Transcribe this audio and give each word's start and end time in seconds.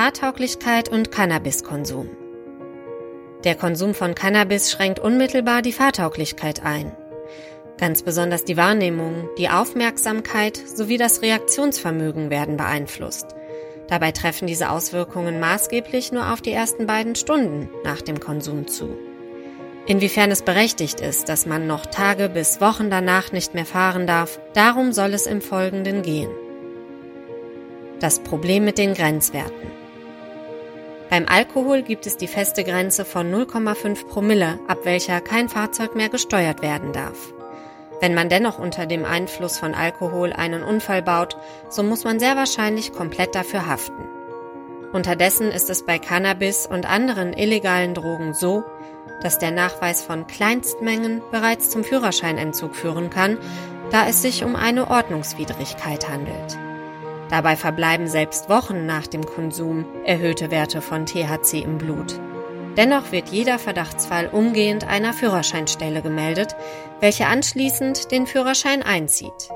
Fahrtauglichkeit 0.00 0.88
und 0.88 1.12
Cannabiskonsum. 1.12 2.08
Der 3.44 3.54
Konsum 3.54 3.92
von 3.92 4.14
Cannabis 4.14 4.70
schränkt 4.70 4.98
unmittelbar 4.98 5.60
die 5.60 5.74
Fahrtauglichkeit 5.74 6.64
ein. 6.64 6.96
Ganz 7.76 8.02
besonders 8.02 8.44
die 8.46 8.56
Wahrnehmung, 8.56 9.28
die 9.36 9.50
Aufmerksamkeit 9.50 10.56
sowie 10.56 10.96
das 10.96 11.20
Reaktionsvermögen 11.20 12.30
werden 12.30 12.56
beeinflusst. 12.56 13.34
Dabei 13.88 14.12
treffen 14.12 14.46
diese 14.46 14.70
Auswirkungen 14.70 15.38
maßgeblich 15.38 16.12
nur 16.12 16.32
auf 16.32 16.40
die 16.40 16.52
ersten 16.52 16.86
beiden 16.86 17.14
Stunden 17.14 17.68
nach 17.84 18.00
dem 18.00 18.20
Konsum 18.20 18.68
zu. 18.68 18.96
Inwiefern 19.84 20.30
es 20.30 20.40
berechtigt 20.40 21.02
ist, 21.02 21.28
dass 21.28 21.44
man 21.44 21.66
noch 21.66 21.84
Tage 21.84 22.30
bis 22.30 22.62
Wochen 22.62 22.88
danach 22.88 23.32
nicht 23.32 23.52
mehr 23.52 23.66
fahren 23.66 24.06
darf, 24.06 24.40
darum 24.54 24.94
soll 24.94 25.12
es 25.12 25.26
im 25.26 25.42
Folgenden 25.42 26.00
gehen. 26.00 26.30
Das 28.00 28.20
Problem 28.20 28.64
mit 28.64 28.78
den 28.78 28.94
Grenzwerten. 28.94 29.79
Beim 31.10 31.26
Alkohol 31.28 31.82
gibt 31.82 32.06
es 32.06 32.16
die 32.16 32.28
feste 32.28 32.62
Grenze 32.62 33.04
von 33.04 33.34
0,5 33.34 34.06
Promille, 34.06 34.60
ab 34.68 34.78
welcher 34.84 35.20
kein 35.20 35.48
Fahrzeug 35.48 35.96
mehr 35.96 36.08
gesteuert 36.08 36.62
werden 36.62 36.92
darf. 36.92 37.34
Wenn 38.00 38.14
man 38.14 38.28
dennoch 38.28 38.60
unter 38.60 38.86
dem 38.86 39.04
Einfluss 39.04 39.58
von 39.58 39.74
Alkohol 39.74 40.32
einen 40.32 40.62
Unfall 40.62 41.02
baut, 41.02 41.36
so 41.68 41.82
muss 41.82 42.04
man 42.04 42.20
sehr 42.20 42.36
wahrscheinlich 42.36 42.92
komplett 42.92 43.34
dafür 43.34 43.66
haften. 43.66 44.04
Unterdessen 44.92 45.50
ist 45.50 45.68
es 45.68 45.84
bei 45.84 45.98
Cannabis 45.98 46.68
und 46.68 46.88
anderen 46.88 47.32
illegalen 47.32 47.94
Drogen 47.94 48.32
so, 48.32 48.62
dass 49.20 49.40
der 49.40 49.50
Nachweis 49.50 50.02
von 50.02 50.28
Kleinstmengen 50.28 51.22
bereits 51.32 51.70
zum 51.70 51.82
Führerscheinentzug 51.82 52.76
führen 52.76 53.10
kann, 53.10 53.36
da 53.90 54.08
es 54.08 54.22
sich 54.22 54.44
um 54.44 54.54
eine 54.54 54.88
Ordnungswidrigkeit 54.88 56.08
handelt. 56.08 56.69
Dabei 57.30 57.54
verbleiben 57.54 58.08
selbst 58.08 58.48
Wochen 58.48 58.86
nach 58.86 59.06
dem 59.06 59.24
Konsum 59.24 59.84
erhöhte 60.04 60.50
Werte 60.50 60.82
von 60.82 61.06
THC 61.06 61.62
im 61.62 61.78
Blut. 61.78 62.20
Dennoch 62.76 63.12
wird 63.12 63.28
jeder 63.28 63.58
Verdachtsfall 63.58 64.28
umgehend 64.28 64.86
einer 64.86 65.12
Führerscheinstelle 65.12 66.02
gemeldet, 66.02 66.56
welche 67.00 67.26
anschließend 67.26 68.10
den 68.10 68.26
Führerschein 68.26 68.82
einzieht. 68.82 69.50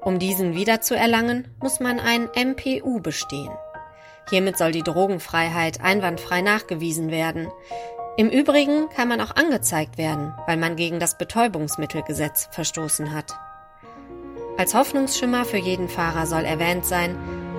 Um 0.00 0.18
diesen 0.18 0.54
wiederzuerlangen, 0.54 1.48
muss 1.60 1.80
man 1.80 2.00
ein 2.00 2.28
MPU 2.34 3.00
bestehen. 3.00 3.52
Hiermit 4.30 4.56
soll 4.56 4.72
die 4.72 4.82
Drogenfreiheit 4.82 5.80
einwandfrei 5.80 6.40
nachgewiesen 6.42 7.10
werden. 7.10 7.48
Im 8.16 8.28
Übrigen 8.28 8.88
kann 8.90 9.08
man 9.08 9.20
auch 9.20 9.34
angezeigt 9.34 9.98
werden, 9.98 10.34
weil 10.46 10.56
man 10.56 10.76
gegen 10.76 11.00
das 11.00 11.18
Betäubungsmittelgesetz 11.18 12.48
verstoßen 12.52 13.12
hat. 13.12 13.34
Als 14.58 14.74
Hoffnungsschimmer 14.74 15.44
für 15.44 15.56
jeden 15.56 15.88
Fahrer 15.88 16.26
soll 16.26 16.44
erwähnt 16.44 16.84
sein, 16.84 17.16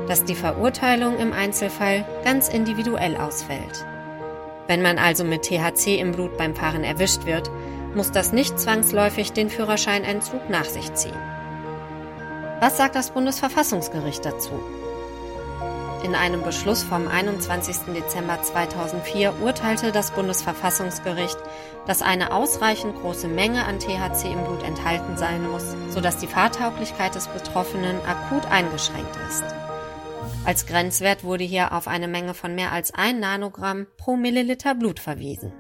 dass 0.08 0.24
die 0.24 0.36
Verurteilung 0.36 1.18
im 1.18 1.34
Einzelfall 1.34 2.06
ganz 2.24 2.50
individuell 2.50 3.18
ausfällt. 3.18 3.86
Wenn 4.68 4.82
man 4.82 4.98
also 4.98 5.24
mit 5.24 5.44
THC 5.44 6.00
im 6.00 6.12
Blut 6.12 6.38
beim 6.38 6.56
Fahren 6.56 6.84
erwischt 6.84 7.26
wird, 7.26 7.50
muss 7.96 8.12
das 8.12 8.32
nicht 8.32 8.60
zwangsläufig 8.60 9.34
den 9.34 9.50
Führerscheinentzug 9.50 10.50
nach 10.50 10.66
sich 10.66 10.94
ziehen. 10.94 11.18
Was 12.60 12.78
sagt 12.78 12.96
das 12.96 13.12
Bundesverfassungsgericht 13.12 14.26
dazu? 14.26 14.52
In 16.04 16.16
einem 16.16 16.44
Beschluss 16.44 16.84
vom 16.84 17.08
21. 17.08 17.94
Dezember 17.96 18.42
2004 18.42 19.42
urteilte 19.42 19.94
das 19.94 20.12
Bundesverfassungsgericht, 20.12 21.38
dass 21.88 22.02
eine 22.02 22.34
ausreichend 22.34 23.00
große 23.00 23.30
Menge 23.30 23.64
an 23.64 23.80
THC 23.80 24.34
im 24.34 24.44
Blut 24.44 24.64
enthalten 24.64 25.16
sein 25.16 25.50
muss, 25.50 25.64
sodass 25.90 26.18
die 26.18 26.28
Fahrtauglichkeit 26.28 27.16
des 27.16 27.30
Betroffenen 27.30 27.96
akut 28.06 28.46
eingeschränkt 28.52 29.18
ist. 29.30 29.46
Als 30.44 30.66
Grenzwert 30.66 31.24
wurde 31.24 31.46
hier 31.46 31.72
auf 31.72 31.88
eine 31.88 32.10
Menge 32.10 32.34
von 32.34 32.54
mehr 32.54 32.74
als 32.74 32.94
1 32.94 33.22
Nanogramm 33.22 33.88
pro 33.96 34.18
Milliliter 34.18 34.76
Blut 34.76 35.00
verwiesen. 35.00 35.54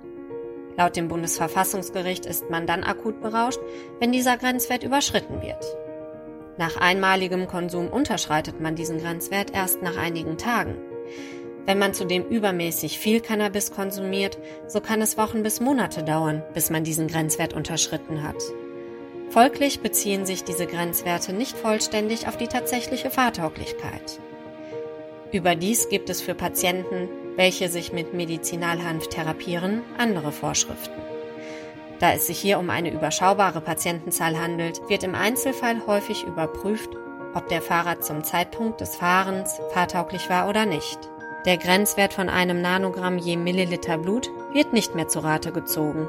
Laut 0.75 0.97
dem 0.97 1.07
Bundesverfassungsgericht 1.07 2.25
ist 2.25 2.49
man 2.49 2.67
dann 2.67 2.83
akut 2.83 3.21
berauscht, 3.21 3.59
wenn 3.99 4.11
dieser 4.11 4.35
Grenzwert 4.35 4.83
überschritten 4.83 5.41
wird. 5.41 5.63
Nach 6.57 6.77
einmaligem 6.77 7.47
Konsum 7.47 7.87
unterschreitet 7.87 8.61
man 8.61 8.75
diesen 8.75 8.99
Grenzwert 8.99 9.51
erst 9.53 9.81
nach 9.81 9.97
einigen 9.97 10.37
Tagen. 10.37 10.75
Wenn 11.65 11.79
man 11.79 11.93
zudem 11.93 12.25
übermäßig 12.25 12.99
viel 12.99 13.21
Cannabis 13.21 13.71
konsumiert, 13.71 14.37
so 14.67 14.81
kann 14.81 15.01
es 15.01 15.17
Wochen 15.17 15.43
bis 15.43 15.61
Monate 15.61 16.03
dauern, 16.03 16.43
bis 16.53 16.69
man 16.69 16.83
diesen 16.83 17.07
Grenzwert 17.07 17.53
unterschritten 17.53 18.21
hat. 18.21 18.35
Folglich 19.29 19.79
beziehen 19.79 20.25
sich 20.25 20.43
diese 20.43 20.67
Grenzwerte 20.67 21.33
nicht 21.33 21.57
vollständig 21.57 22.27
auf 22.27 22.37
die 22.37 22.47
tatsächliche 22.47 23.09
Fahrtauglichkeit. 23.09 24.19
Überdies 25.31 25.89
gibt 25.89 26.11
es 26.11 26.21
für 26.21 26.35
Patienten, 26.35 27.09
welche 27.35 27.69
sich 27.69 27.93
mit 27.93 28.13
Medizinalhanf 28.13 29.07
therapieren, 29.07 29.81
andere 29.97 30.31
Vorschriften. 30.31 31.12
Da 31.99 32.13
es 32.13 32.27
sich 32.27 32.39
hier 32.39 32.59
um 32.59 32.69
eine 32.69 32.91
überschaubare 32.91 33.61
Patientenzahl 33.61 34.39
handelt, 34.39 34.81
wird 34.89 35.03
im 35.03 35.15
Einzelfall 35.15 35.85
häufig 35.87 36.23
überprüft, 36.23 36.89
ob 37.33 37.47
der 37.49 37.61
Fahrer 37.61 38.01
zum 38.01 38.23
Zeitpunkt 38.23 38.81
des 38.81 38.95
Fahrens 38.95 39.59
fahrtauglich 39.71 40.29
war 40.29 40.49
oder 40.49 40.65
nicht. 40.65 40.99
Der 41.45 41.57
Grenzwert 41.57 42.13
von 42.13 42.29
einem 42.29 42.61
Nanogramm 42.61 43.17
je 43.17 43.37
Milliliter 43.37 43.97
Blut 43.97 44.29
wird 44.53 44.73
nicht 44.73 44.95
mehr 44.95 45.07
zu 45.07 45.19
Rate 45.19 45.51
gezogen 45.51 46.07